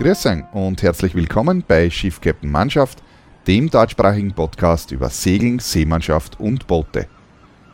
[0.00, 3.02] Grüß und herzlich willkommen bei Schiff Captain Mannschaft,
[3.46, 7.06] dem deutschsprachigen Podcast über Segeln, Seemannschaft und Boote.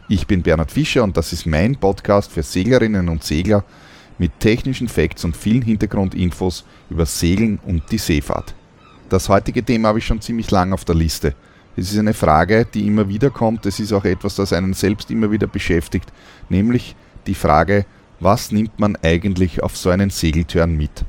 [0.08, 3.62] Ich bin Bernhard Fischer und das ist mein Podcast für Seglerinnen und Segler
[4.18, 8.56] mit technischen Facts und vielen Hintergrundinfos über Segeln und die Seefahrt.
[9.08, 11.36] Das heutige Thema habe ich schon ziemlich lang auf der Liste.
[11.76, 13.66] Es ist eine Frage, die immer wieder kommt.
[13.66, 16.12] Es ist auch etwas, das einen selbst immer wieder beschäftigt,
[16.48, 16.96] nämlich
[17.28, 17.86] die Frage,
[18.18, 21.04] was nimmt man eigentlich auf so einen Segeltörn mit?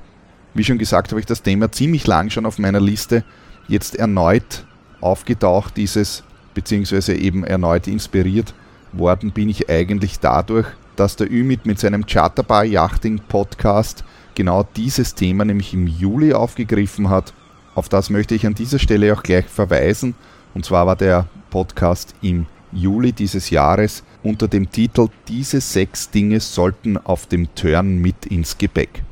[0.57, 3.23] Wie schon gesagt, habe ich das Thema ziemlich lang schon auf meiner Liste.
[3.67, 4.65] Jetzt erneut
[5.01, 6.23] aufgetaucht dieses,
[6.55, 8.55] beziehungsweise eben erneut inspiriert
[8.91, 10.65] worden bin ich eigentlich dadurch,
[10.95, 14.03] dass der Ümit mit seinem Charterbar Yachting Podcast
[14.33, 17.33] genau dieses Thema nämlich im Juli aufgegriffen hat.
[17.75, 20.15] Auf das möchte ich an dieser Stelle auch gleich verweisen.
[20.55, 26.39] Und zwar war der Podcast im Juli dieses Jahres unter dem Titel Diese sechs Dinge
[26.39, 29.03] sollten auf dem Turn mit ins Gepäck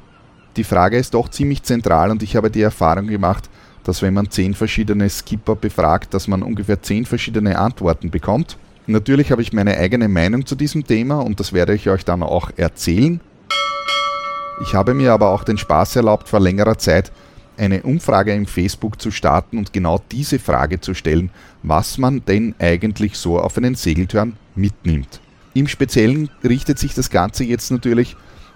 [0.57, 3.49] die Frage ist doch ziemlich zentral und ich habe die Erfahrung gemacht,
[3.83, 8.57] dass wenn man zehn verschiedene Skipper befragt, dass man ungefähr zehn verschiedene Antworten bekommt.
[8.87, 12.23] Natürlich habe ich meine eigene Meinung zu diesem Thema und das werde ich euch dann
[12.23, 13.19] auch erzählen.
[14.61, 17.11] Ich habe mir aber auch den Spaß erlaubt, vor längerer Zeit
[17.57, 21.29] eine Umfrage im Facebook zu starten und genau diese Frage zu stellen,
[21.63, 25.19] was man denn eigentlich so auf einen Segeltörn mitnimmt.
[25.53, 28.15] Im Speziellen richtet sich das Ganze jetzt natürlich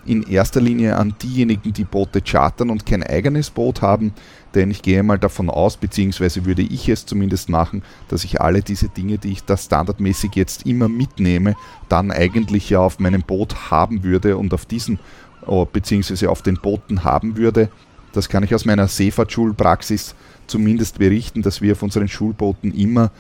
[0.09, 4.13] in erster Linie an diejenigen, die Boote chartern und kein eigenes Boot haben,
[4.55, 8.61] denn ich gehe mal davon aus, beziehungsweise würde ich es zumindest machen, dass ich alle
[8.61, 11.55] diese Dinge, die ich da standardmäßig jetzt immer mitnehme,
[11.87, 14.99] dann eigentlich ja auf meinem Boot haben würde und auf diesen,
[15.45, 17.69] oh, beziehungsweise auf den Booten haben würde.
[18.11, 20.15] Das kann ich aus meiner Seefahrtschulpraxis
[20.47, 23.11] zumindest berichten, dass wir auf unseren Schulbooten immer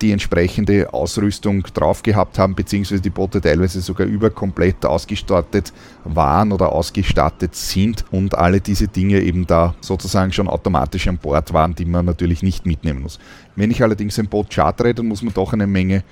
[0.00, 5.72] die entsprechende Ausrüstung drauf gehabt haben, beziehungsweise die Boote teilweise sogar überkomplett ausgestattet
[6.04, 11.52] waren oder ausgestattet sind und alle diese Dinge eben da sozusagen schon automatisch an Bord
[11.52, 13.18] waren, die man natürlich nicht mitnehmen muss.
[13.54, 16.04] Wenn ich allerdings ein Boot chartere, dann muss man doch eine Menge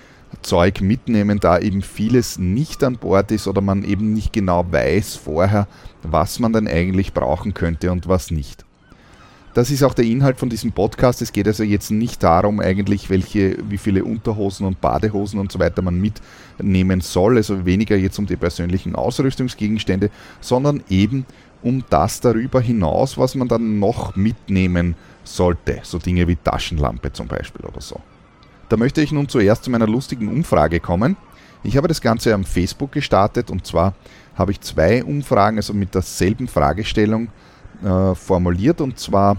[0.42, 5.16] Zeug mitnehmen, da eben vieles nicht an Bord ist oder man eben nicht genau weiß
[5.16, 5.68] vorher,
[6.02, 8.64] was man dann eigentlich brauchen könnte und was nicht.
[9.54, 11.22] Das ist auch der Inhalt von diesem Podcast.
[11.22, 15.60] Es geht also jetzt nicht darum, eigentlich, welche, wie viele Unterhosen und Badehosen und so
[15.60, 17.36] weiter man mitnehmen soll.
[17.36, 20.10] Also weniger jetzt um die persönlichen Ausrüstungsgegenstände,
[20.40, 21.24] sondern eben
[21.62, 25.78] um das darüber hinaus, was man dann noch mitnehmen sollte.
[25.84, 28.00] So Dinge wie Taschenlampe zum Beispiel oder so.
[28.68, 31.16] Da möchte ich nun zuerst zu meiner lustigen Umfrage kommen.
[31.62, 33.94] Ich habe das Ganze am Facebook gestartet und zwar
[34.34, 37.28] habe ich zwei Umfragen, also mit derselben Fragestellung
[37.82, 39.36] äh, formuliert und zwar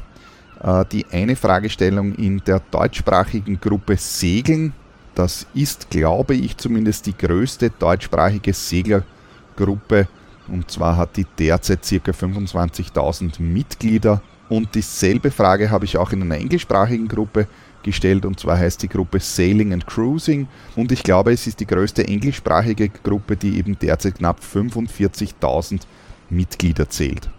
[0.62, 4.74] äh, die eine Fragestellung in der deutschsprachigen Gruppe Segeln.
[5.14, 10.08] Das ist, glaube ich, zumindest die größte deutschsprachige Seglergruppe
[10.48, 12.12] und zwar hat die derzeit ca.
[12.12, 14.22] 25.000 Mitglieder.
[14.48, 17.48] Und dieselbe Frage habe ich auch in einer englischsprachigen Gruppe
[17.82, 21.68] gestellt und zwar heißt die Gruppe Sailing and Cruising und ich glaube es ist die
[21.68, 25.82] größte englischsprachige Gruppe, die eben derzeit knapp 45.000
[26.30, 27.30] Mitglieder zählt.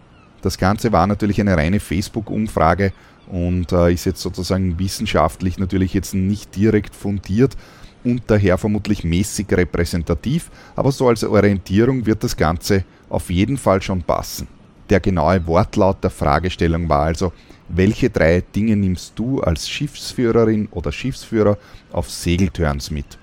[0.46, 2.92] Das Ganze war natürlich eine reine Facebook-Umfrage
[3.26, 7.56] und äh, ist jetzt sozusagen wissenschaftlich natürlich jetzt nicht direkt fundiert
[8.04, 13.82] und daher vermutlich mäßig repräsentativ, aber so als Orientierung wird das Ganze auf jeden Fall
[13.82, 14.46] schon passen.
[14.88, 17.32] Der genaue Wortlaut der Fragestellung war also,
[17.68, 21.58] welche drei Dinge nimmst du als Schiffsführerin oder Schiffsführer
[21.90, 23.18] auf Segelturns mit?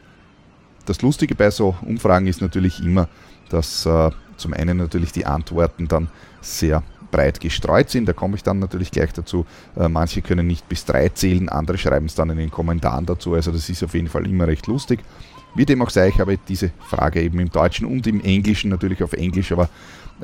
[0.86, 3.08] Das Lustige bei so Umfragen ist natürlich immer,
[3.48, 6.10] dass äh, zum einen natürlich die Antworten dann
[6.42, 8.08] sehr breit gestreut sind.
[8.08, 9.46] Da komme ich dann natürlich gleich dazu.
[9.78, 13.36] Äh, manche können nicht bis drei zählen, andere schreiben es dann in den Kommentaren dazu.
[13.36, 15.00] Also das ist auf jeden Fall immer recht lustig.
[15.56, 19.04] Wie dem auch sei, ich habe diese Frage eben im Deutschen und im Englischen, natürlich
[19.04, 19.70] auf Englisch, aber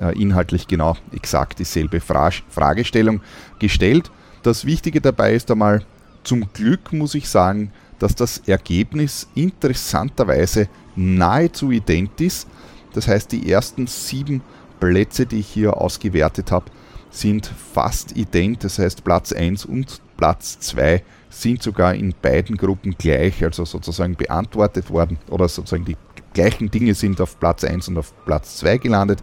[0.01, 3.21] äh, inhaltlich genau exakt dieselbe Fra Fragestellung
[3.59, 4.09] gestellt.
[4.41, 5.83] Das Wichtige dabei ist einmal,
[6.23, 12.47] zum Glück muss ich sagen, dass das Ergebnis interessanterweise nahezu ident ist.
[12.93, 14.41] Das heißt, die ersten sieben
[14.79, 16.65] Plätze, die ich hier ausgewertet habe,
[17.09, 22.95] sind fast ident, das heißt Platz 1 und Platz 2 sind sogar in beiden Gruppen
[22.97, 25.97] gleich, also sozusagen beantwortet worden oder sozusagen die
[26.33, 29.21] gleichen Dinge sind auf Platz 1 und auf Platz 2 gelandet.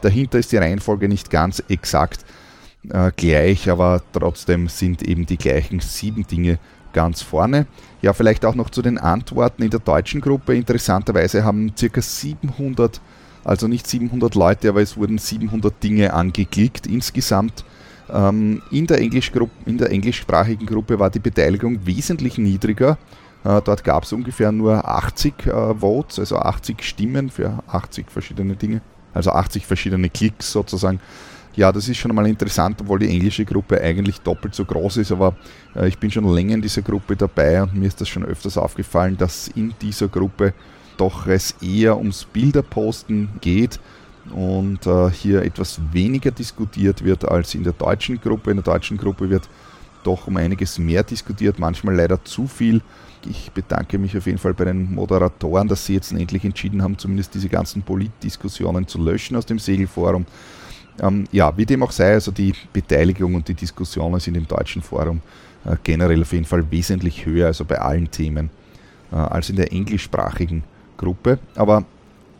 [0.00, 2.24] Dahinter ist die Reihenfolge nicht ganz exakt
[2.88, 6.58] äh, gleich, aber trotzdem sind eben die gleichen sieben Dinge
[6.92, 7.66] ganz vorne.
[8.02, 10.54] Ja, vielleicht auch noch zu den Antworten in der deutschen Gruppe.
[10.54, 12.00] Interessanterweise haben ca.
[12.00, 13.00] 700
[13.44, 17.64] also nicht 700 Leute, aber es wurden 700 Dinge angeklickt insgesamt.
[18.12, 22.98] Ähm, in, der in der englischsprachigen Gruppe war die Beteiligung wesentlich niedriger.
[23.44, 28.54] Äh, dort gab es ungefähr nur 80 äh, Votes, also 80 Stimmen für 80 verschiedene
[28.54, 28.80] Dinge,
[29.14, 31.00] also 80 verschiedene Klicks sozusagen.
[31.54, 35.12] Ja, das ist schon einmal interessant, obwohl die englische Gruppe eigentlich doppelt so groß ist,
[35.12, 35.34] aber
[35.74, 38.56] äh, ich bin schon länger in dieser Gruppe dabei und mir ist das schon öfters
[38.56, 40.54] aufgefallen, dass in dieser Gruppe
[40.96, 43.80] doch es eher ums Bilderposten geht
[44.30, 48.50] und äh, hier etwas weniger diskutiert wird als in der deutschen Gruppe.
[48.50, 49.48] In der deutschen Gruppe wird
[50.04, 52.80] doch um einiges mehr diskutiert, manchmal leider zu viel.
[53.28, 56.98] Ich bedanke mich auf jeden Fall bei den Moderatoren, dass sie jetzt endlich entschieden haben,
[56.98, 60.26] zumindest diese ganzen Politdiskussionen zu löschen aus dem Segelforum.
[61.00, 64.82] Ähm, ja, wie dem auch sei, also die Beteiligung und die Diskussionen sind im deutschen
[64.82, 65.22] Forum
[65.64, 68.50] äh, generell auf jeden Fall wesentlich höher, also bei allen Themen,
[69.12, 70.64] äh, als in der englischsprachigen
[71.02, 71.38] Gruppe.
[71.56, 71.84] Aber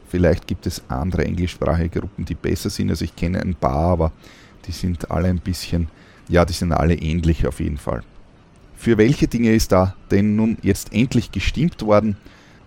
[0.09, 2.91] vielleicht gibt es andere englischsprachige Gruppen, die besser sind.
[2.91, 4.12] Also ich kenne ein paar, aber
[4.67, 5.88] die sind alle ein bisschen,
[6.29, 8.03] ja, die sind alle ähnlich auf jeden Fall.
[8.76, 12.17] Für welche Dinge ist da denn nun jetzt endlich gestimmt worden?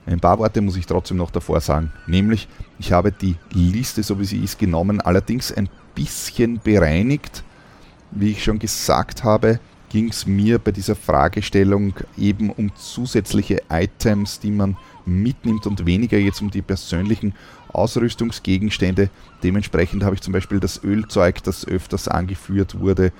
[0.06, 1.92] Ein paar Worte muss ich trotzdem noch davor sagen.
[2.06, 7.44] Nämlich, ich habe die Liste, so wie sie ist, genommen, allerdings ein bisschen bereinigt.
[8.12, 9.59] Wie ich schon gesagt habe,
[9.89, 16.18] ging es mir bei dieser Fragestellung eben um zusätzliche Items, die man mitnimmt und weniger
[16.18, 17.34] jetzt um die persönlichen
[17.69, 19.10] Ausrüstungsgegenstände.
[19.44, 23.12] Dementsprechend habe ich zum Beispiel das Ölzeug, das öfters angeführt wurde,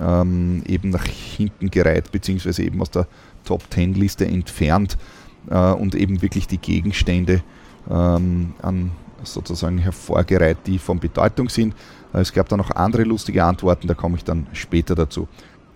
[0.00, 3.06] ähm, eben nach hinten gereiht, beziehungsweise eben aus der
[3.44, 4.96] Top 10 Liste entfernt
[5.48, 7.42] äh, und eben wirklich die Gegenstände
[7.90, 8.90] ähm, an
[9.22, 11.74] sozusagen hervorgereiht, die von Bedeutung sind.
[12.12, 15.28] Äh, es gab da noch andere lustige Antworten, da komme ich dann später dazu.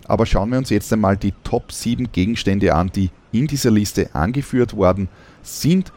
[0.09, 4.09] Aber schauen wir uns jetzt einmal die Top 7 Gegenstände an, die in dieser Liste
[4.15, 5.07] angeführt worden
[5.43, 5.93] sind.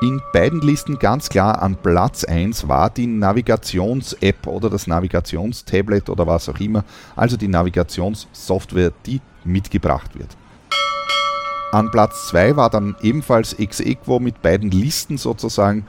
[0.00, 6.26] In beiden Listen ganz klar an Platz 1 war die Navigations-App oder das Navigationstablet oder
[6.26, 6.84] was auch immer,
[7.14, 10.34] also die Navigationssoftware, die mitgebracht wird.
[11.70, 15.86] An Platz 2 war dann ebenfalls ex equo mit beiden Listen sozusagen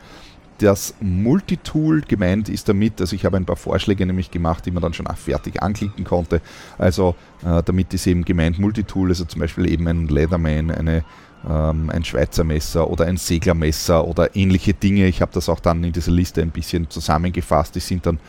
[0.58, 4.82] das Multitool gemeint ist damit, also ich habe ein paar Vorschläge nämlich gemacht, die man
[4.82, 6.42] dann schon fertig anklicken konnte.
[6.78, 7.16] Also
[7.46, 11.04] äh, damit ist eben gemeint Multitool, also zum Beispiel eben ein Leatherman, eine,
[11.48, 15.08] ähm, ein Schweizer Messer oder ein Seglermesser oder ähnliche Dinge.
[15.08, 17.76] Ich habe das auch dann in dieser Liste ein bisschen zusammengefasst.
[17.76, 18.20] Die sind dann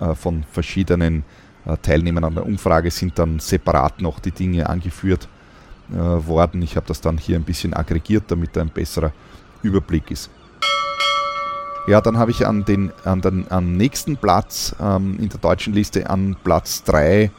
[0.00, 1.24] äh, von verschiedenen
[1.64, 5.28] äh, Teilnehmern an der Umfrage sind dann separat noch die Dinge angeführt
[5.90, 6.62] äh, worden.
[6.62, 9.12] Ich habe das dann hier ein bisschen aggregiert, damit da ein besserer
[9.62, 10.30] Überblick ist.
[11.86, 15.72] Ja, dann habe ich an den, an den am nächsten Platz ähm, in der deutschen
[15.72, 17.30] Liste an Platz 3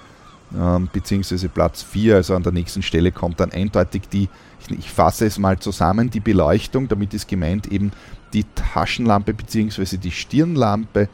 [0.56, 4.28] ähm, beziehungsweise Platz 4, also an der nächsten Stelle kommt dann eindeutig die,
[4.60, 7.92] ich, ich fasse es mal zusammen, die Beleuchtung, damit ist gemeint eben
[8.34, 11.08] die Taschenlampe beziehungsweise die Stirnlampe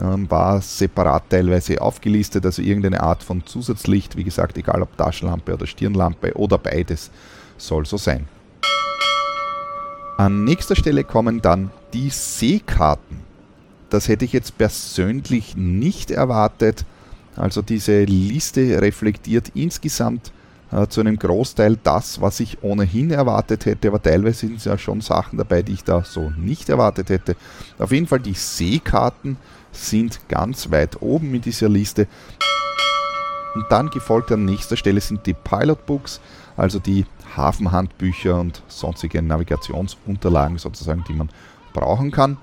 [0.00, 5.52] ähm, war separat teilweise aufgelistet, also irgendeine Art von Zusatzlicht, wie gesagt, egal ob Taschenlampe
[5.52, 7.10] oder Stirnlampe oder beides,
[7.58, 8.26] soll so sein.
[10.20, 13.20] An nächster Stelle kommen dann die Seekarten.
[13.88, 16.84] Das hätte ich jetzt persönlich nicht erwartet.
[17.36, 20.30] Also diese Liste reflektiert insgesamt
[20.72, 24.76] äh, zu einem Großteil das, was ich ohnehin erwartet hätte, aber teilweise sind es ja
[24.76, 27.34] schon Sachen dabei, die ich da so nicht erwartet hätte.
[27.78, 29.38] Auf jeden Fall die Seekarten
[29.72, 32.06] sind ganz weit oben in dieser Liste.
[33.54, 36.20] Und dann gefolgt an nächster Stelle sind die Pilot Books,
[36.58, 37.06] also die
[37.36, 41.30] Hafenhandbücher und sonstige Navigationsunterlagen sozusagen, die man
[41.72, 42.38] brauchen kann.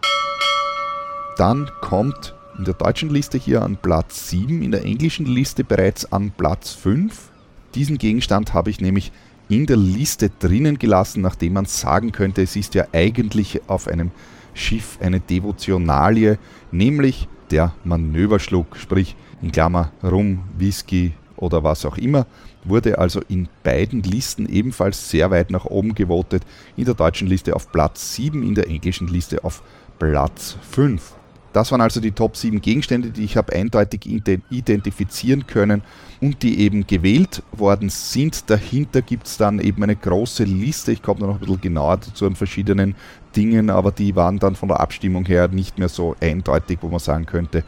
[1.38, 6.12] Dann kommt in der deutschen Liste hier an Platz 7, in der englischen Liste bereits
[6.12, 7.30] an Platz 5.
[7.76, 9.12] Diesen Gegenstand habe ich nämlich
[9.50, 14.12] in der Liste drinnen gelassen, nachdem man sagen könnte, es ist ja eigentlich auf einem
[14.54, 16.40] Schiff eine Devotionalie,
[16.72, 22.26] nämlich der Manöverschluck, sprich in Klammer Rum, Whisky oder was auch immer,
[22.70, 26.44] wurde also in beiden Listen ebenfalls sehr weit nach oben gewotet.
[26.76, 29.62] In der deutschen Liste auf Platz 7, in der englischen Liste auf
[30.00, 31.14] Platz 5.
[31.54, 35.82] Das waren also die Top 7 Gegenstände, die ich habe eindeutig identifizieren können
[36.22, 38.50] und die eben gewählt worden sind.
[38.50, 40.92] Dahinter gibt es dann eben eine große Liste.
[40.92, 42.96] Ich komme noch ein bisschen genauer dazu an verschiedenen
[43.36, 47.00] Dingen, aber die waren dann von der Abstimmung her nicht mehr so eindeutig, wo man
[47.00, 47.64] sagen könnte,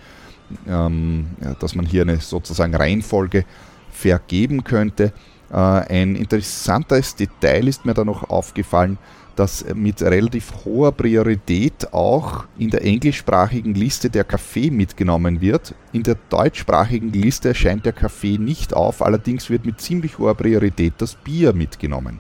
[0.68, 1.28] ähm,
[1.60, 3.46] dass man hier eine sozusagen Reihenfolge
[4.00, 5.14] vergeben könnte.
[5.52, 8.98] Äh, ein interessantes Detail ist mir da noch aufgefallen
[9.40, 15.74] dass mit relativ hoher Priorität auch in der englischsprachigen Liste der Kaffee mitgenommen wird.
[15.94, 20.96] In der deutschsprachigen Liste erscheint der Kaffee nicht auf, allerdings wird mit ziemlich hoher Priorität
[20.98, 22.20] das Bier mitgenommen.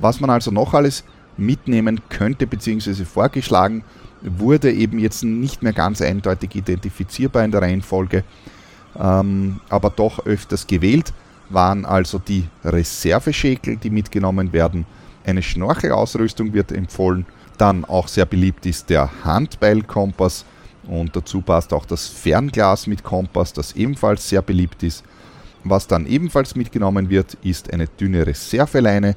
[0.00, 1.04] Was man also noch alles
[1.36, 3.04] mitnehmen könnte bzw.
[3.04, 3.84] vorgeschlagen,
[4.20, 8.24] wurde eben jetzt nicht mehr ganz eindeutig identifizierbar in der Reihenfolge,
[8.98, 11.12] ähm, aber doch öfters gewählt,
[11.48, 14.86] waren also die Reserveschäkel, die mitgenommen werden,
[15.24, 17.26] eine Schnorchelausrüstung wird empfohlen.
[17.58, 20.44] Dann auch sehr beliebt ist der Handbeilkompass
[20.88, 25.04] Und dazu passt auch das Fernglas mit Kompass, das ebenfalls sehr beliebt ist.
[25.62, 29.14] Was dann ebenfalls mitgenommen wird, ist eine dünne Reserveleine.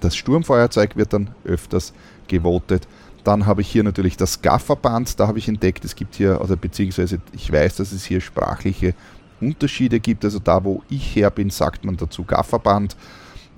[0.00, 1.92] Das Sturmfeuerzeug wird dann öfters
[2.28, 2.86] gewotet.
[3.24, 6.54] Dann habe ich hier natürlich das Gafferband, da habe ich entdeckt, es gibt hier, oder
[6.54, 8.94] beziehungsweise ich weiß, dass es hier sprachliche
[9.40, 10.24] Unterschiede gibt.
[10.24, 12.96] Also da, wo ich her bin, sagt man dazu Gafferband.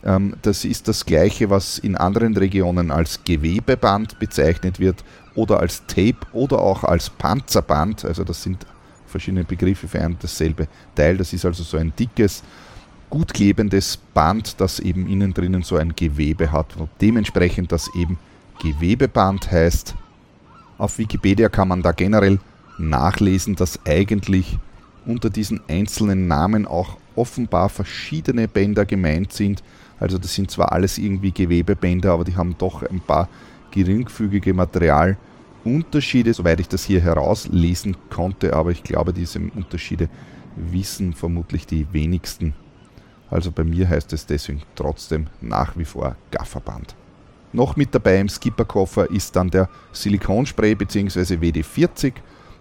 [0.04, 5.87] Ähm, das ist das gleiche, was in anderen Regionen als Gewebeband bezeichnet wird oder als
[5.87, 8.04] Tape oder auch als Panzerband.
[8.04, 8.66] Also das sind
[9.06, 11.16] verschiedene Begriffe für ein dasselbe Teil.
[11.16, 12.42] Das ist also so ein dickes,
[13.10, 16.76] gut klebendes Band, das eben innen drinnen so ein Gewebe hat.
[16.76, 18.18] Und dementsprechend das eben
[18.62, 19.94] Gewebeband heißt.
[20.78, 22.38] Auf Wikipedia kann man da generell
[22.78, 24.58] nachlesen, dass eigentlich
[25.07, 29.62] unter diesen einzelnen Namen auch offenbar verschiedene Bänder gemeint sind.
[29.99, 33.28] Also das sind zwar alles irgendwie Gewebebänder, aber die haben doch ein paar
[33.71, 40.09] geringfügige Materialunterschiede, soweit ich das hier herauslesen konnte, aber ich glaube, diese Unterschiede
[40.57, 42.54] wissen vermutlich die wenigsten.
[43.30, 46.97] Also bei mir heißt es deswegen trotzdem nach wie vor Gafferband.
[47.52, 51.35] Noch mit dabei im Skipperkoffer ist dann der Silikonspray bzw.
[51.37, 52.14] WD-40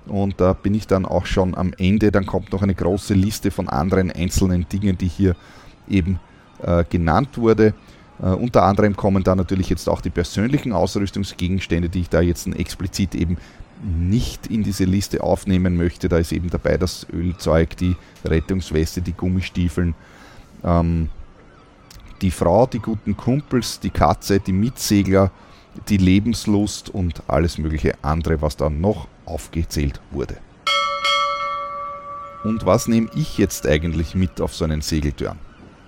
[0.10, 2.12] und da bin ich dann auch schon am Ende.
[2.12, 5.36] Dann kommt noch eine große Liste von anderen einzelnen Dingen, die hier
[5.88, 6.20] eben
[6.62, 7.74] äh, genannt wurde.
[8.22, 12.48] Uh, unter anderem kommen da natürlich jetzt auch die persönlichen Ausrüstungsgegenstände, die ich da jetzt
[12.48, 13.38] explizit eben
[13.82, 16.10] nicht in diese Liste aufnehmen möchte.
[16.10, 19.96] Da ist eben dabei das Ölzeug, die Rettungsweste, die Gummistiefeln,
[20.66, 21.10] ähm,
[22.22, 25.32] die Frau, die guten Kumpels, die Katze, die Mitsegler,
[25.88, 30.38] die Lebenslust und alles mögliche andere, was da noch aufgezählt wurde.
[32.44, 35.38] Und was nehme ich jetzt eigentlich mit auf so einen Segeltörn?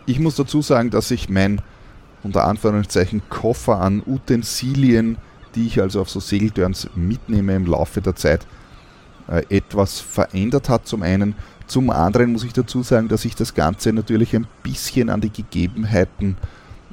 [0.06, 1.62] Ich muss dazu sagen, dass ich mein
[2.24, 5.18] unter Anführungszeichen Koffer an Utensilien,
[5.56, 8.46] die ich also auf so Segeltörns mitnehme im Laufe der Zeit,
[9.28, 11.36] äh, etwas verändert hat zum einen.
[11.68, 15.32] Zum anderen muss ich dazu sagen, dass ich das Ganze natürlich ein bisschen an die
[15.32, 16.38] Gegebenheiten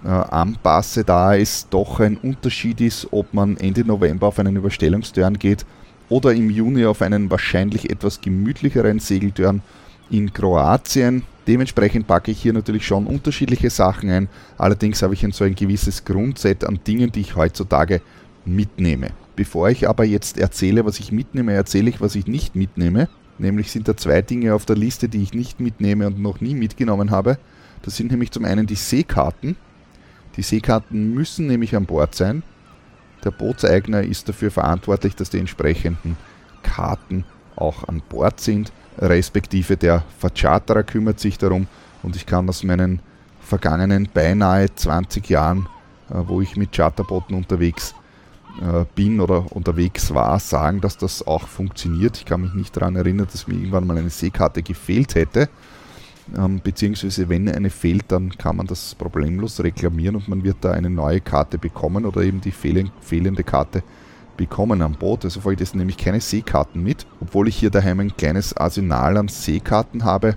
[0.04, 5.38] äh, anpasse, da es doch ein Unterschied ist, ob man Ende November auf einen Überstellungstörn
[5.38, 5.66] geht
[6.08, 9.62] oder im Juni auf einen wahrscheinlich etwas gemütlicheren Segeltörn
[10.10, 11.22] in Kroatien.
[11.46, 14.28] Dementsprechend packe ich hier natürlich schon unterschiedliche Sachen ein.
[14.58, 18.00] Allerdings habe ich so ein gewisses Grundset an Dingen, die ich heutzutage
[18.44, 19.08] mitnehme.
[19.36, 23.08] Bevor ich aber jetzt erzähle, was ich mitnehme, erzähle ich, was ich nicht mitnehme.
[23.38, 26.54] Nämlich sind da zwei Dinge auf der Liste, die ich nicht mitnehme und noch nie
[26.54, 27.38] mitgenommen habe.
[27.82, 29.56] Das sind nämlich zum einen die Seekarten.
[30.36, 32.42] Die Seekarten müssen nämlich an Bord sein.
[33.24, 36.16] Der Bootseigner ist dafür verantwortlich, dass die entsprechenden
[36.62, 37.24] Karten
[37.56, 41.66] auch an Bord sind respektive der Vercharterer kümmert sich darum
[42.02, 43.00] und ich kann aus meinen
[43.40, 45.68] vergangenen beinahe 20 Jahren,
[46.10, 47.94] äh, wo ich mit Charterbooten unterwegs
[48.60, 52.18] äh, bin oder unterwegs war, sagen, dass das auch funktioniert.
[52.18, 55.48] Ich kann mich nicht daran erinnern, dass mir irgendwann mal eine Seekarte gefehlt hätte.
[56.36, 60.72] Ähm, beziehungsweise wenn eine fehlt, dann kann man das problemlos reklamieren und man wird da
[60.72, 63.82] eine neue Karte bekommen oder eben die fehlende Karte
[64.36, 65.24] bekommen am Boot.
[65.24, 70.04] Also folgt nämlich keine Seekarten mit, obwohl ich hier daheim ein kleines Arsenal an Seekarten
[70.04, 70.36] habe.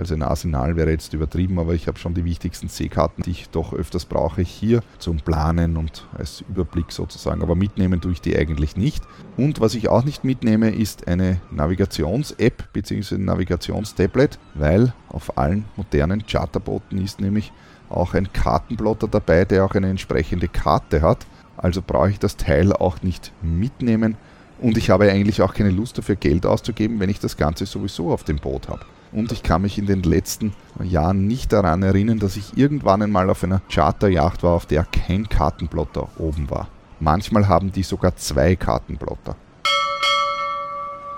[0.00, 3.50] Also ein Arsenal wäre jetzt übertrieben, aber ich habe schon die wichtigsten Seekarten, die ich
[3.50, 7.42] doch öfters brauche, hier zum Planen und als Überblick sozusagen.
[7.42, 9.04] Aber mitnehmen tue ich die eigentlich nicht.
[9.36, 13.18] Und was ich auch nicht mitnehme, ist eine Navigations-App bzw.
[13.18, 17.52] Navigationstablet, weil auf allen modernen Charterbooten ist nämlich
[17.90, 21.26] auch ein Kartenplotter dabei, der auch eine entsprechende Karte hat.
[21.58, 24.16] Also brauche ich das Teil auch nicht mitnehmen
[24.62, 28.10] und ich habe eigentlich auch keine Lust dafür Geld auszugeben, wenn ich das Ganze sowieso
[28.10, 28.86] auf dem Boot habe.
[29.12, 30.52] Und ich kann mich in den letzten
[30.82, 35.28] Jahren nicht daran erinnern, dass ich irgendwann einmal auf einer Charterjacht war, auf der kein
[35.28, 36.68] Kartenplotter oben war.
[37.00, 39.36] Manchmal haben die sogar zwei Kartenplotter.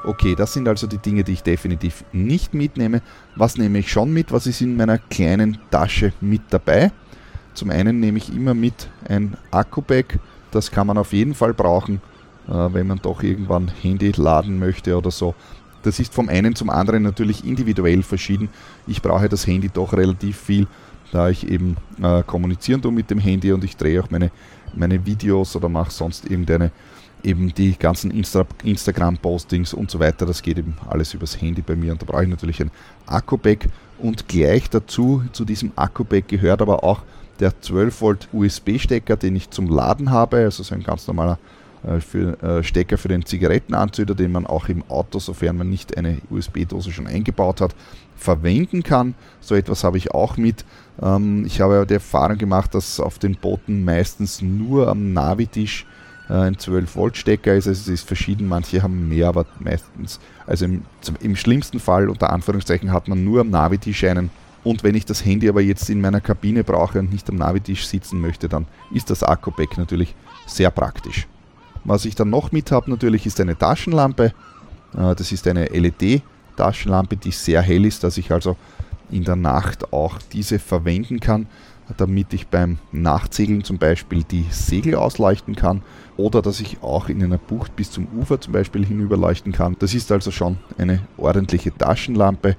[0.04, 3.02] Okay, das sind also die Dinge, die ich definitiv nicht mitnehme.
[3.36, 4.32] Was nehme ich schon mit?
[4.32, 6.90] Was ist in meiner kleinen Tasche mit dabei?
[7.54, 10.18] Zum einen nehme ich immer mit ein Akku-Bag
[10.52, 12.00] das kann man auf jeden Fall brauchen,
[12.46, 15.34] äh, wenn man doch irgendwann Handy laden möchte oder so.
[15.82, 18.48] Das ist vom einen zum anderen natürlich individuell verschieden.
[18.86, 20.66] Ich brauche das Handy doch relativ viel,
[21.10, 24.30] da ich eben äh, kommunizieren tue mit dem Handy und ich drehe auch meine,
[24.74, 26.70] meine Videos oder mache sonst irgendeine,
[27.22, 30.26] eben die ganzen Insta Instagram-Postings und so weiter.
[30.26, 32.70] Das geht eben alles übers Handy bei mir und da brauche ich natürlich ein
[33.06, 37.02] Akku-Bag und gleich dazu, zu diesem Akku-Bag gehört aber auch
[37.38, 41.38] der 12 Volt USB-Stecker, den ich zum Laden habe, also so ein ganz normaler
[42.00, 46.18] für, äh, Stecker für den Zigarettenanzünder, den man auch im Auto, sofern man nicht eine
[46.30, 47.74] USB-Dose schon eingebaut hat,
[48.16, 49.14] verwenden kann.
[49.40, 50.64] So etwas habe ich auch mit.
[51.00, 55.86] Ähm, ich habe die Erfahrung gemacht, dass auf den Booten meistens nur am Navitisch
[56.28, 57.66] äh, ein 12-Volt-Stecker ist.
[57.66, 60.82] Also es ist verschieden, manche haben mehr, aber meistens, also im,
[61.20, 64.30] im schlimmsten Fall unter Anführungszeichen hat man nur am Navitisch einen.
[64.64, 67.86] Und wenn ich das Handy aber jetzt in meiner Kabine brauche und nicht am Navitisch
[67.86, 70.14] sitzen möchte, dann ist das Akku-Pack natürlich
[70.46, 71.26] sehr praktisch.
[71.84, 74.32] Was ich dann noch mit habe natürlich ist eine Taschenlampe.
[74.96, 78.56] Äh, das ist eine LED-Taschenlampe, die sehr hell ist, dass ich also
[79.10, 81.46] in der Nacht auch diese verwenden kann
[81.96, 85.82] damit ich beim Nachtsegeln zum Beispiel die Segel ausleuchten kann
[86.16, 89.76] oder dass ich auch in einer Bucht bis zum Ufer zum Beispiel hinüberleuchten kann.
[89.78, 92.56] Das ist also schon eine ordentliche Taschenlampe.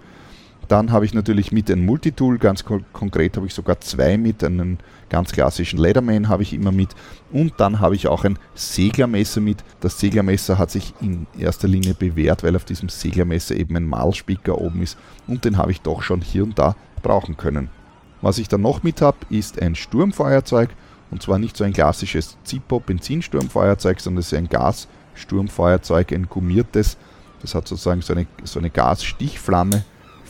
[0.68, 4.80] Dann habe ich natürlich mit ein Multitool, ganz konkret habe ich sogar zwei mit, einen
[5.10, 6.90] ganz klassischen Leatherman habe ich immer mit
[7.32, 9.64] und dann habe ich auch ein Seglermesser mit.
[9.82, 14.58] Das Seglermesser hat sich in erster Linie bewährt, weil auf diesem Seglermesser eben ein Malspicker
[14.60, 17.70] oben ist und den habe ich doch schon hier und da brauchen können.
[18.22, 20.70] Was ich dann noch mit habe, ist ein Sturmfeuerzeug.
[21.12, 26.98] Und zwar nicht so ein klassisches Zippo Benzinsturmfeuerzeug, sondern es ist ein Gassturmfeuerzeug, ein gummiertes.
[27.42, 29.84] Das hat sozusagen so eine, so eine Gasstichflamme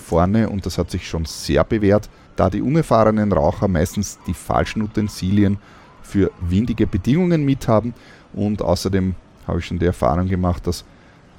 [0.04, 4.82] vorne und das hat sich schon sehr bewährt, da die unerfahrenen Raucher meistens die falschen
[4.82, 5.58] Utensilien
[6.02, 7.94] für windige Bedingungen mithaben
[8.34, 9.16] und außerdem
[9.48, 10.86] habe ich schon die Erfahrung gemacht, dass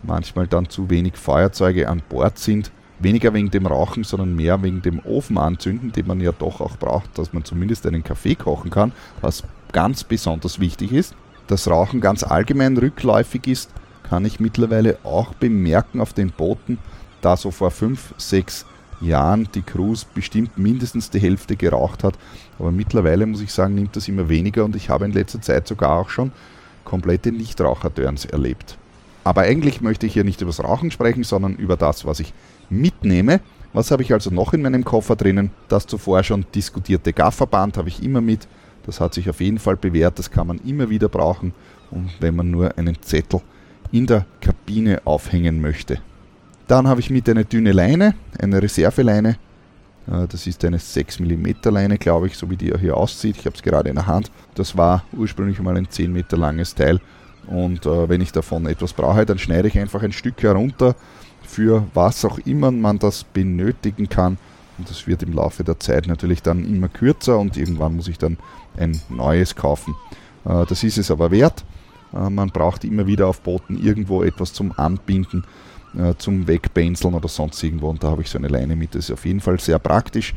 [0.02, 4.80] manchmal dann zu wenig Feuerzeuge an Bord sind Weniger wegen dem Rauchen, sondern mehr wegen
[4.80, 8.70] dem Ofen anzünden, den man ja doch auch braucht, dass man zumindest einen Kaffee kochen
[8.70, 9.42] kann, was
[9.72, 11.14] ganz besonders wichtig ist.
[11.48, 13.70] Dass Rauchen ganz allgemein rückläufig ist,
[14.08, 16.78] kann ich mittlerweile auch bemerken auf den Booten,
[17.24, 18.66] da so vor 5, 6
[19.00, 22.14] Jahren die Crews bestimmt mindestens die Hälfte geraucht hat.
[22.58, 25.66] Aber mittlerweile muss ich sagen, nimmt das immer weniger und ich habe in letzter Zeit
[25.66, 26.32] sogar auch schon
[26.84, 28.78] komplette Nichtraucher-Turns erlebt.
[29.24, 32.34] Aber eigentlich möchte ich hier nicht über das Rauchen sprechen, sondern über das, was ich
[32.68, 33.40] mitnehme.
[33.72, 35.50] Was habe ich also noch in meinem Koffer drinnen?
[35.68, 38.46] Das zuvor schon diskutierte Gafferband habe ich immer mit.
[38.84, 41.54] Das hat sich auf jeden Fall bewährt, das kann man immer wieder brauchen.
[42.20, 43.40] Wenn man nur einen Zettel
[43.92, 45.98] in der Kabine aufhängen möchte.
[46.66, 49.36] Dann habe ich mit eine dünne Leine, eine Reserveleine.
[50.06, 53.36] Äh, das ist eine 6 mm Leine, glaube ich, so wie die hier aussieht.
[53.38, 54.30] Ich habe es gerade in der Hand.
[54.54, 57.00] Das war ursprünglich mal ein 10 Meter langes Teil.
[57.46, 60.94] Und äh, wenn ich davon etwas brauche, dann schneide ich einfach ein Stück herunter,
[61.42, 64.38] für was auch immer man das benötigen kann.
[64.78, 68.18] Und das wird im Laufe der Zeit natürlich dann immer kürzer und irgendwann muss ich
[68.18, 68.38] dann
[68.76, 69.94] ein neues kaufen.
[70.44, 71.64] Äh, das ist es aber wert.
[72.14, 75.44] Äh, man braucht immer wieder auf Booten irgendwo etwas zum Anbinden,
[75.98, 77.88] äh, zum Wegbenzeln oder sonst irgendwo.
[77.88, 78.94] Und da habe ich so eine Leine mit.
[78.94, 80.34] Das ist auf jeden Fall sehr praktisch.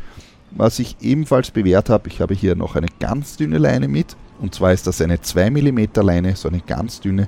[0.52, 4.16] Was ich ebenfalls bewährt habe, ich habe hier noch eine ganz dünne Leine mit.
[4.40, 7.28] Und zwar ist das eine 2 mm Leine, so eine ganz dünne.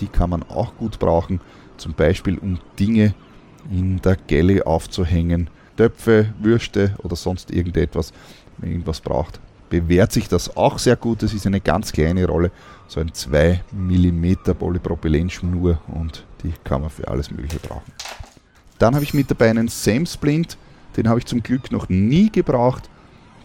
[0.00, 1.40] Die kann man auch gut brauchen
[1.82, 3.14] zum Beispiel um Dinge
[3.70, 8.12] in der Galley aufzuhängen, Töpfe, Würste oder sonst irgendetwas,
[8.58, 9.40] wenn irgendwas braucht.
[9.68, 11.22] Bewährt sich das auch sehr gut.
[11.22, 12.50] Das ist eine ganz kleine Rolle,
[12.88, 17.92] so ein 2 mm Polypropylenschnur und die kann man für alles Mögliche brauchen.
[18.78, 20.56] Dann habe ich mit dabei einen Sam Splint,
[20.96, 22.90] den habe ich zum Glück noch nie gebraucht.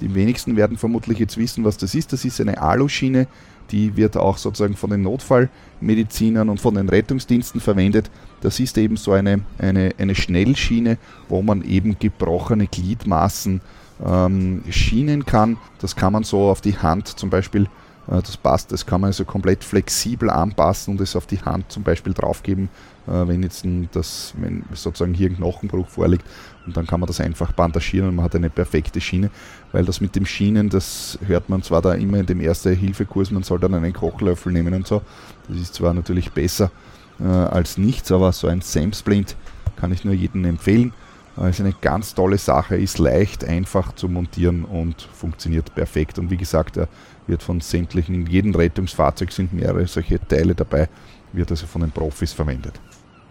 [0.01, 2.13] Die wenigsten werden vermutlich jetzt wissen, was das ist.
[2.13, 3.27] Das ist eine Aluschiene,
[3.71, 8.09] die wird auch sozusagen von den Notfallmedizinern und von den Rettungsdiensten verwendet.
[8.41, 10.97] Das ist eben so eine, eine, eine Schnellschiene,
[11.29, 13.61] wo man eben gebrochene Gliedmaßen
[14.05, 15.57] ähm, schienen kann.
[15.79, 17.67] Das kann man so auf die Hand zum Beispiel,
[18.07, 21.83] das passt, das kann man also komplett flexibel anpassen und es auf die Hand zum
[21.83, 22.69] Beispiel draufgeben,
[23.05, 26.25] äh, wenn jetzt das, wenn sozusagen hier ein Knochenbruch vorliegt
[26.65, 29.29] und dann kann man das einfach bandagieren und man hat eine perfekte Schiene,
[29.73, 33.43] weil das mit dem Schienen, das hört man zwar da immer in dem Erste-Hilfe-Kurs, man
[33.43, 35.01] soll dann einen Kochlöffel nehmen und so,
[35.49, 36.71] das ist zwar natürlich besser
[37.19, 39.35] äh, als nichts, aber so ein Samsplint
[39.75, 40.93] kann ich nur jedem empfehlen.
[41.39, 46.17] Es ist eine ganz tolle Sache, ist leicht, einfach zu montieren und funktioniert perfekt.
[46.17, 46.87] Und wie gesagt, er
[47.27, 50.89] wird von sämtlichen, in jedem Rettungsfahrzeug sind mehrere solche Teile dabei,
[51.33, 52.79] wird also von den Profis verwendet.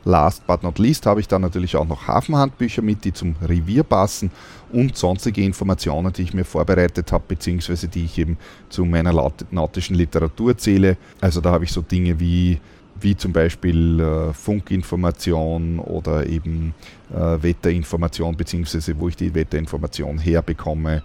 [0.05, 3.83] Last but not least habe ich dann natürlich auch noch Hafenhandbücher mit, die zum Revier
[3.83, 4.31] passen
[4.71, 8.39] und sonstige Informationen, die ich mir vorbereitet habe, beziehungsweise die ich eben
[8.69, 10.97] zu meiner nautischen Literatur zähle.
[11.21, 12.61] Also da habe ich so Dinge wie
[13.01, 16.75] wie zum Beispiel äh, Funkinformation oder eben
[17.13, 21.03] äh, Wetterinformation, beziehungsweise wo ich die Wetterinformation herbekomme,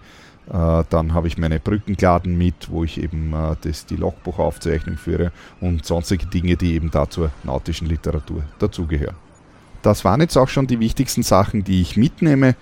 [0.50, 5.32] äh, dann habe ich meine Brückenkladen mit, wo ich eben äh, das, die Logbuchaufzeichnung führe
[5.60, 9.16] und sonstige Dinge, die eben da zur nautischen Literatur dazugehören.
[9.82, 12.54] Das waren jetzt auch schon die wichtigsten Sachen, die ich mitnehme.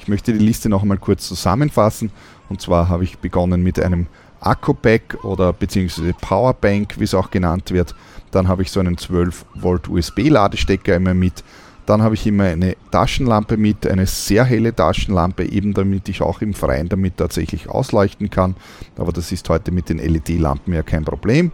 [0.00, 2.10] Ich möchte die Liste noch einmal kurz zusammenfassen.
[2.48, 4.06] Und zwar habe ich begonnen mit einem
[4.40, 7.94] Akku-Pack oder beziehungsweise Powerbank, wie es auch genannt wird.
[8.30, 11.42] Dann habe ich so einen 12 Volt USB-Ladestecker immer mit
[11.88, 16.42] dann habe ich immer eine Taschenlampe mit, eine sehr helle Taschenlampe, eben damit ich auch
[16.42, 18.56] im Freien damit tatsächlich ausleuchten kann.
[18.98, 21.50] Aber das ist heute mit den LED-Lampen ja kein Problem.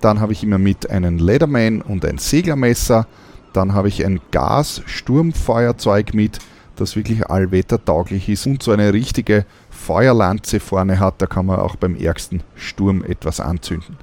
[0.00, 3.06] Dann habe ich immer mit einen Leatherman und ein Seglermesser.
[3.52, 6.38] Dann habe ich ein Gas-Sturmfeuerzeug mit,
[6.76, 9.44] das wirklich allwettertauglich ist und so eine richtige
[9.86, 11.22] Feuerlanze vorne hat.
[11.22, 13.96] Da kann man auch beim ärgsten Sturm etwas anzünden.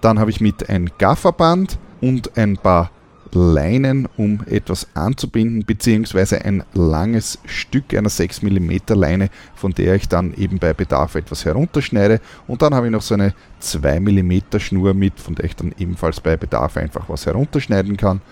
[0.00, 2.90] Dann habe ich mit ein Gafferband und ein paar
[3.32, 10.08] Leinen, um etwas anzubinden, beziehungsweise ein langes Stück einer 6 mm Leine, von der ich
[10.08, 12.20] dann eben bei Bedarf etwas herunterschneide.
[12.46, 15.74] Und dann habe ich noch so eine 2 mm Schnur mit, von der ich dann
[15.76, 18.22] ebenfalls bei Bedarf einfach was herunterschneiden kann.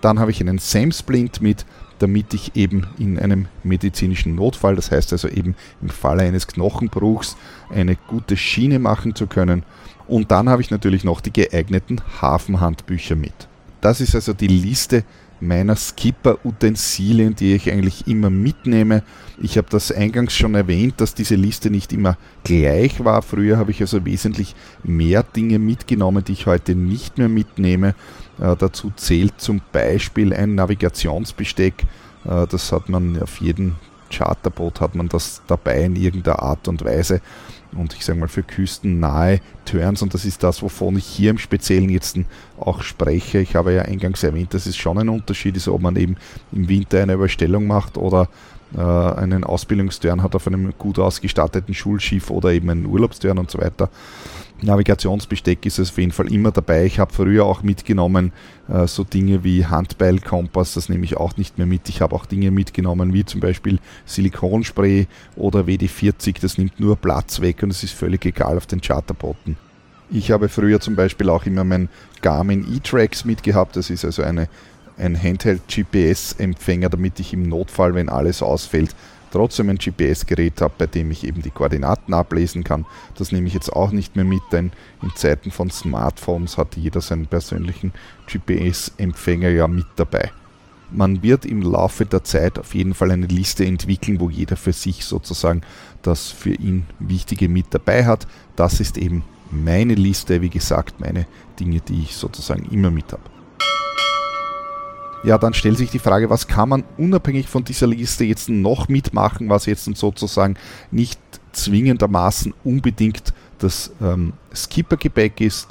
[0.00, 1.66] Dann habe ich einen Sam-Splint mit,
[1.98, 7.36] damit ich eben in einem medizinischen Notfall, das heißt also eben im Falle eines Knochenbruchs,
[7.70, 9.62] eine gute Schiene machen zu können.
[10.06, 13.48] Und dann habe ich natürlich noch die geeigneten Hafenhandbücher mit.
[13.80, 15.04] Das ist also die Liste
[15.40, 19.02] meiner Skipper-Utensilien, die ich eigentlich immer mitnehme.
[19.40, 23.22] Ich habe das eingangs schon erwähnt, dass diese Liste nicht immer gleich war.
[23.22, 27.94] Früher habe ich also wesentlich mehr Dinge mitgenommen, die ich heute nicht mehr mitnehme.
[28.40, 31.84] Äh, dazu zählt zum Beispiel ein Navigationsbesteck.
[32.24, 33.76] Äh, das hat man auf jedem
[34.10, 37.20] Charterboot hat man das dabei in irgendeiner Art und Weise
[37.72, 41.38] und ich sage mal für küstennahe Turns und das ist das, wovon ich hier im
[41.38, 42.16] Speziellen jetzt
[42.60, 43.38] auch spreche.
[43.38, 46.16] Ich habe ja eingangs erwähnt, dass es schon ein Unterschied ist, ob man eben
[46.52, 48.28] im Winter eine Überstellung macht oder
[48.76, 53.58] äh, einen Ausbildungsturn hat auf einem gut ausgestatteten Schulschiff oder eben einen Urlaubsturn und so
[53.58, 53.88] weiter.
[54.60, 56.84] Navigationsbesteck ist es auf jeden Fall immer dabei.
[56.84, 58.32] Ich habe früher auch mitgenommen
[58.68, 61.88] äh, so Dinge wie Handbeilkompass, das nehme ich auch nicht mehr mit.
[61.88, 67.40] Ich habe auch Dinge mitgenommen wie zum Beispiel Silikonspray oder WD-40, das nimmt nur Platz
[67.40, 69.67] weg und es ist völlig egal auf den Charterbooten.
[70.10, 71.90] Ich habe früher zum Beispiel auch immer mein
[72.22, 74.48] Garmin E-Tracks mitgehabt, das ist also eine,
[74.96, 78.94] ein Handheld-GPS-Empfänger, damit ich im Notfall, wenn alles ausfällt,
[79.30, 82.86] trotzdem ein GPS-Gerät habe, bei dem ich eben die Koordinaten ablesen kann.
[83.16, 87.02] Das nehme ich jetzt auch nicht mehr mit, denn in Zeiten von Smartphones hat jeder
[87.02, 87.92] seinen persönlichen
[88.26, 90.32] GPS-Empfänger ja mit dabei.
[90.90, 94.72] Man wird im Laufe der Zeit auf jeden Fall eine Liste entwickeln, wo jeder für
[94.72, 95.60] sich sozusagen
[96.00, 98.26] das für ihn Wichtige mit dabei hat.
[98.56, 101.26] Das ist eben meine Liste, wie gesagt, meine
[101.58, 103.22] Dinge, die ich sozusagen immer mit habe
[105.22, 108.88] ja, dann stellt sich die Frage, was kann man unabhängig von dieser Liste jetzt noch
[108.88, 110.56] mitmachen, was jetzt sozusagen
[110.90, 111.20] nicht
[111.52, 115.68] zwingendermaßen unbedingt das ähm, Skippergebäck ist.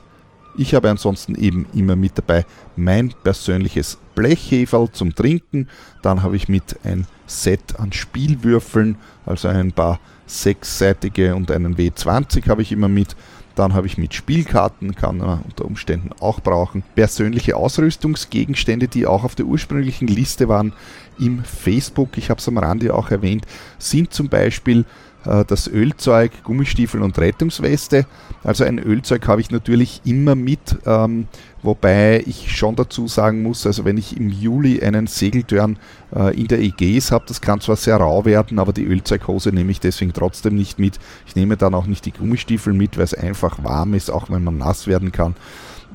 [0.57, 5.69] Ich habe ansonsten eben immer mit dabei mein persönliches Blechheferl zum Trinken.
[6.01, 12.49] Dann habe ich mit ein Set an Spielwürfeln, also ein paar sechsseitige und einen W20
[12.49, 13.15] habe ich immer mit.
[13.58, 16.84] Dann habe ich mit Spielkarten, kann man unter Umständen auch brauchen.
[16.93, 20.74] Persönliche Ausrüstungsgegenstände, die auch auf der ursprünglichen Liste waren
[21.17, 23.48] im Facebook, ich habe es am Rande auch erwähnt,
[23.80, 24.86] sind zum Beispiel
[25.23, 28.06] das Ölzeug, Gummistiefel und Rettungsweste.
[28.43, 31.27] Also ein Ölzeug habe ich natürlich immer mit, ähm,
[31.63, 35.80] wobei ich schon dazu sagen muss, also wenn ich im Juli einen Segeltörn
[36.15, 39.71] äh, in der Ägäis habe, das kann zwar sehr rau werden, aber die Ölzeughose nehme
[39.71, 40.99] ich deswegen trotzdem nicht mit.
[41.25, 44.43] Ich nehme dann auch nicht die Gummistiefel mit, weil es einfach warm ist, auch wenn
[44.43, 45.36] man nass werden kann.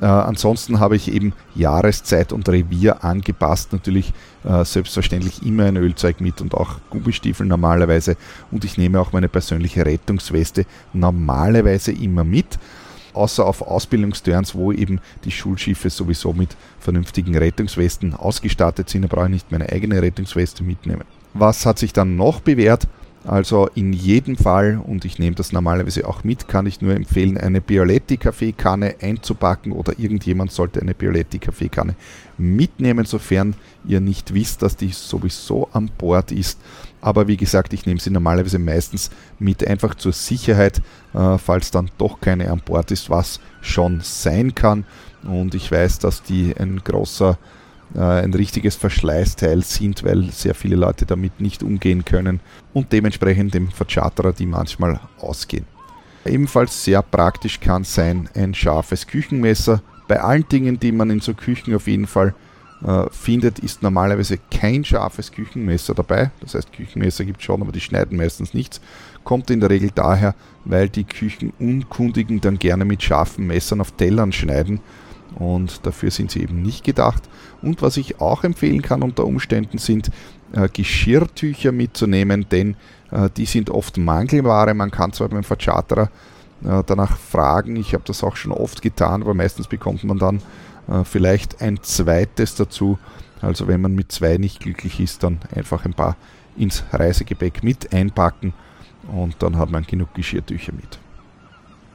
[0.01, 4.13] Äh, ansonsten habe ich eben Jahreszeit und Revier angepasst, natürlich
[4.45, 8.17] äh, selbstverständlich immer ein Ölzeug mit und auch Gummistiefel normalerweise
[8.51, 12.59] und ich nehme auch meine persönliche Rettungsweste normalerweise immer mit
[13.15, 19.03] außer auf Ausbildungsturns, wo eben die Schulschiffe sowieso mit vernünftigen Rettungswesten ausgestattet sind.
[19.03, 21.05] Da brauche ich nicht meine eigene Rettungsweste mitnehmen.
[21.35, 22.89] Was hat sich dann noch bewährt?
[23.25, 27.39] Also in jedem Fall, und ich nehme das normalerweise auch mit, kann ich nur empfehlen,
[27.39, 31.95] eine Bioletti-Kaffeekanne einzupacken oder irgendjemand sollte eine Bioletti-Kaffeekanne
[32.37, 33.55] mitnehmen, sofern
[33.85, 36.59] ihr nicht wisst, dass die sowieso an Bord ist.
[37.01, 40.83] Aber wie gesagt, ich nehme sie normalerweise meistens mit, einfach zur Sicherheit,
[41.15, 44.85] äh, falls dann doch keine an Bord ist, was schon sein kann.
[45.23, 47.39] Und ich weiß, dass die ein großer
[48.01, 52.41] ein richtiges Verschleißteil sind, weil sehr viele Leute damit nicht umgehen können
[52.73, 55.67] und dementsprechend dem Vercharterer die manchmal ausgehen.
[56.25, 59.83] Ebenfalls sehr praktisch kann sein ein scharfes Küchenmesser.
[60.09, 62.35] Bei allen Dingen, die man in so Küchen auf jeden Fall
[62.85, 66.31] äh, findet, ist normalerweise kein scharfes Küchenmesser dabei.
[66.41, 68.81] Das heißt, Küchenmesser gibt es schon, aber die schneiden meistens nichts.
[69.25, 74.33] Kommt in der Regel daher, weil die Küchenunkundigen dann gerne mit scharfen Messern auf Tellern
[74.33, 74.81] schneiden
[75.39, 77.23] und dafür sind sie eben nicht gedacht.
[77.63, 80.11] Und was ich auch empfehlen kann unter Umständen sind
[80.53, 82.77] äh, Geschirrtücher mitzunehmen, denn
[83.11, 84.75] äh, die sind oft Mangelware.
[84.75, 86.11] Man kann zwar beim Vercharterer
[86.65, 90.43] äh, danach fragen, ich habe das auch schon oft getan, aber meistens bekommt man dann
[90.89, 92.99] äh, vielleicht ein zweites dazu.
[93.41, 96.17] Also wenn man mit zwei nicht glücklich ist, dann einfach ein paar
[96.57, 98.53] ins Reisegepäck mit einpacken
[99.13, 101.02] und dann hat man genug Geschirrtücher mit.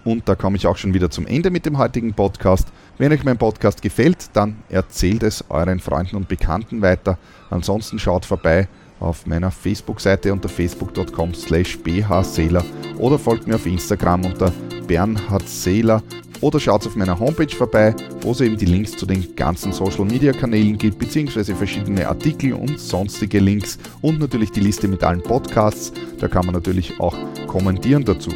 [0.07, 2.69] Und da komme ich auch schon wieder zum Ende mit dem heutigen Podcast.
[2.97, 7.17] Wenn euch mein Podcast gefällt, dann erzählt es euren Freunden und Bekannten weiter.
[7.49, 12.63] Ansonsten schaut vorbei auf meiner Facebook-Seite unter facebook.com slash bhseeler
[12.97, 14.51] oder folgt mir auf Instagram unter
[14.87, 16.01] bernhardseeler
[16.41, 20.05] oder schaut auf meiner Homepage vorbei, wo es eben die Links zu den ganzen Social
[20.05, 25.21] Media Kanälen gibt, beziehungsweise verschiedene Artikel und sonstige Links und natürlich die Liste mit allen
[25.21, 25.91] Podcasts.
[26.19, 27.15] Da kann man natürlich auch
[27.47, 28.31] kommentieren dazu.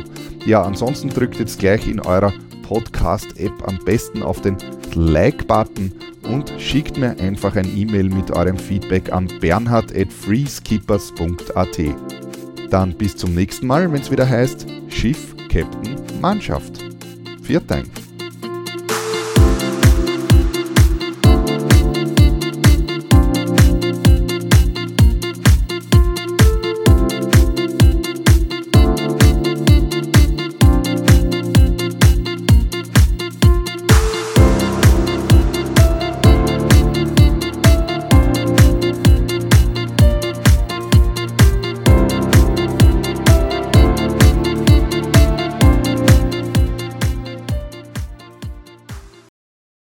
[0.45, 2.33] Ja, ansonsten drückt jetzt gleich in eurer
[2.71, 4.55] Podcast-App am besten auf den
[4.95, 5.91] Like-Button
[6.23, 11.77] und schickt mir einfach ein E-Mail mit eurem Feedback an bernhard.freeskippers.at.
[12.69, 16.79] Dann bis zum nächsten Mal, wenn es wieder heißt Schiff, Captain, Mannschaft.
[17.43, 18.00] Viert Dank.